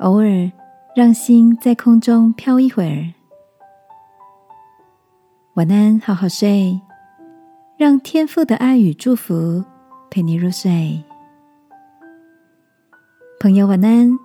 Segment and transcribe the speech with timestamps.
[0.00, 0.50] 偶尔
[0.96, 3.12] 让心在空中飘一会儿。
[5.54, 6.80] 晚安，好好睡，
[7.76, 9.62] 让天父的爱与祝福
[10.10, 11.04] 陪你入睡。
[13.40, 14.18] 朋友，晚安。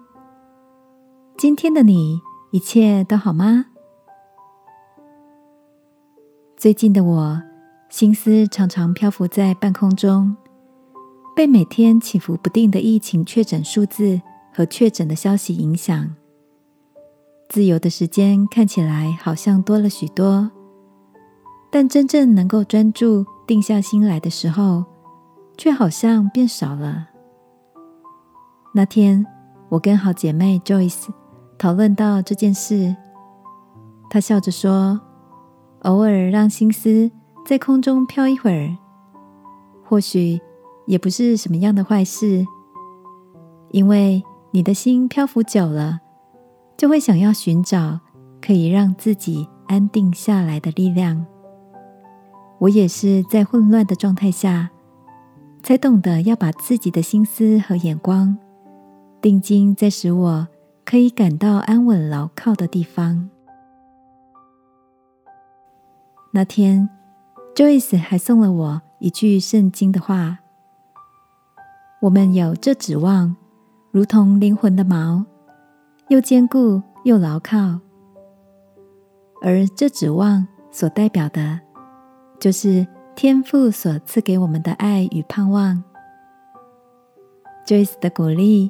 [1.37, 2.21] 今天的你
[2.51, 3.65] 一切都好吗？
[6.55, 7.41] 最近的我，
[7.89, 10.37] 心思常常漂浮在半空中，
[11.35, 14.21] 被每天起伏不定的疫情确诊数字。
[14.55, 16.15] 和确诊的消息影响，
[17.49, 20.49] 自由的时间看起来好像多了许多，
[21.69, 24.85] 但真正能够专注、定下心来的时候，
[25.57, 27.09] 却好像变少了。
[28.73, 29.25] 那天，
[29.67, 31.09] 我跟好姐妹 Joyce
[31.57, 32.95] 讨论到这件事，
[34.09, 35.01] 她笑着说
[35.83, 37.11] ：“偶尔让心思
[37.45, 38.77] 在空中飘一会儿，
[39.83, 40.39] 或许
[40.85, 42.45] 也不是什么样的坏事，
[43.71, 44.23] 因为。”
[44.55, 45.99] 你的心漂浮久了，
[46.77, 47.99] 就会想要寻找
[48.41, 51.25] 可以让自己安定下来的力量。
[52.59, 54.71] 我也是在混乱的状态下，
[55.61, 58.37] 才懂得要把自己的心思和眼光
[59.19, 60.47] 定睛在使我
[60.85, 63.29] 可以感到安稳牢靠的地方。
[66.31, 66.89] 那天
[67.53, 70.39] ，Joyce 还送了我一句圣经的话
[72.03, 73.35] ：“我们有这指望。”
[73.95, 75.23] 如同灵魂的锚，
[76.09, 77.79] 又坚固又牢靠，
[79.41, 81.61] 而这指望所代表的，
[82.37, 85.81] 就是天父所赐给我们的爱与盼望。
[87.65, 88.69] Joyce 的鼓励，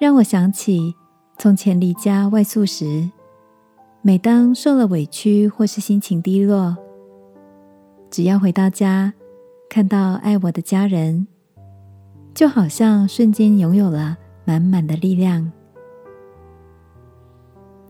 [0.00, 0.94] 让我想起
[1.36, 3.10] 从前离家外宿时，
[4.00, 6.74] 每当受了委屈或是心情低落，
[8.10, 9.12] 只要回到家，
[9.68, 11.26] 看到爱我的家人，
[12.32, 14.16] 就好像瞬间拥有了。
[14.46, 15.52] 满满的力量。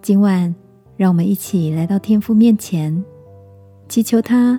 [0.01, 0.53] 今晚，
[0.97, 3.05] 让我们一起来到天父面前，
[3.89, 4.59] 祈求他，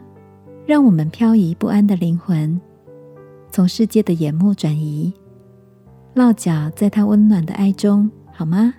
[0.65, 2.61] 让我们漂移不安的灵魂
[3.49, 5.11] 从世界的眼目转移，
[6.13, 8.73] 落脚在他温暖的爱中，好吗？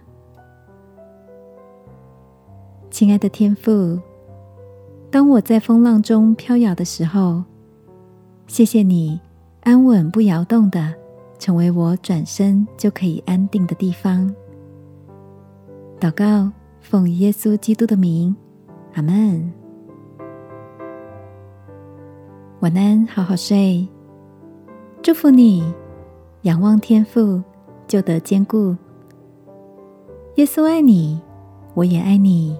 [2.91, 3.99] 亲爱的天父，
[5.11, 7.43] 当我在风浪中飘摇的时候，
[8.47, 9.21] 谢谢你
[9.63, 10.95] 安稳不摇动的。
[11.39, 14.35] 成为我转身就可以安定的地方。
[16.01, 16.51] 祷告，
[16.81, 18.35] 奉耶稣基督的名，
[18.95, 19.53] 阿门。
[22.61, 23.87] 晚安，好好睡。
[25.01, 25.73] 祝福你，
[26.43, 27.43] 仰望天父，
[27.87, 28.77] 就得坚固。
[30.35, 31.21] 耶稣爱你，
[31.75, 32.59] 我也爱你。